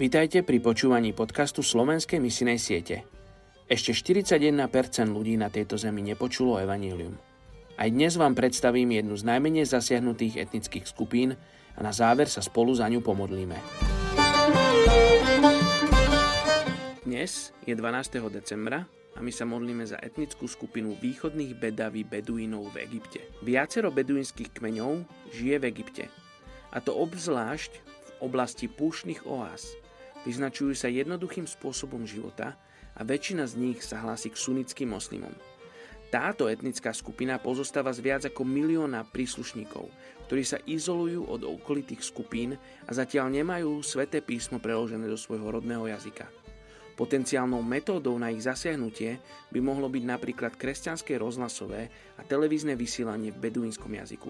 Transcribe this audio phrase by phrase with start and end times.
[0.00, 3.04] Vítajte pri počúvaní podcastu Slovenskej misinej siete.
[3.68, 4.56] Ešte 41%
[5.12, 7.20] ľudí na tejto zemi nepočulo evanílium.
[7.76, 11.36] Aj dnes vám predstavím jednu z najmenej zasiahnutých etnických skupín
[11.76, 13.60] a na záver sa spolu za ňu pomodlíme.
[17.04, 18.24] Dnes je 12.
[18.32, 23.20] decembra a my sa modlíme za etnickú skupinu východných bedaví beduínov v Egypte.
[23.44, 25.04] Viacero beduínskych kmeňov
[25.36, 26.08] žije v Egypte.
[26.72, 29.76] A to obzvlášť v oblasti púšnych oáz.
[30.28, 32.60] Vyznačujú sa jednoduchým spôsobom života
[32.92, 35.32] a väčšina z nich sa hlási k sunnickým moslimom.
[36.10, 39.86] Táto etnická skupina pozostáva z viac ako milióna príslušníkov,
[40.26, 45.86] ktorí sa izolujú od okolitých skupín a zatiaľ nemajú sveté písmo preložené do svojho rodného
[45.86, 46.26] jazyka.
[46.98, 49.22] Potenciálnou metódou na ich zasiahnutie
[49.54, 54.28] by mohlo byť napríklad kresťanské rozhlasové a televízne vysielanie v beduínskom jazyku.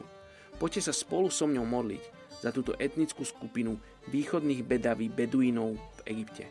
[0.60, 3.76] Poďte sa spolu so mňou modliť za túto etnickú skupinu
[4.08, 6.48] východných bedaví beduínov v Egypte.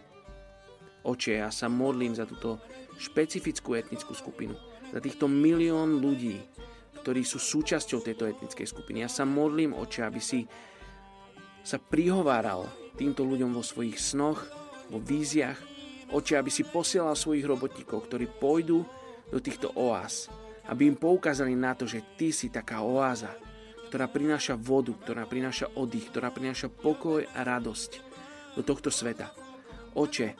[1.02, 2.62] Oče, ja sa modlím za túto
[3.02, 4.54] špecifickú etnickú skupinu,
[4.94, 6.38] za týchto milión ľudí,
[7.02, 9.02] ktorí sú súčasťou tejto etnickej skupiny.
[9.02, 10.45] Ja sa modlím, oče, aby si
[11.64, 12.67] sa prihováral
[13.00, 14.44] týmto ľuďom vo svojich snoch,
[14.92, 15.58] vo víziach.
[16.12, 18.84] Oče, aby si posielal svojich robotníkov, ktorí pôjdu
[19.30, 20.28] do týchto oáz,
[20.67, 23.32] aby im poukázali na to, že ty si taká oáza,
[23.90, 27.92] ktorá prináša vodu, ktorá prináša oddych, ktorá prináša pokoj a radosť
[28.54, 29.34] do tohto sveta.
[29.98, 30.38] Oče,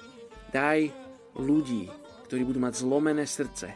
[0.50, 0.90] Daj
[1.38, 1.86] ľudí,
[2.26, 3.70] ktorí budú mať zlomené srdce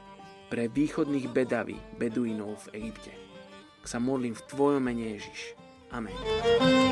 [0.49, 3.13] pre východných bedaví, beduínov v Egypte.
[3.77, 5.53] Ak sa modlím v Tvojom mene Ježiš.
[5.93, 6.82] Amen.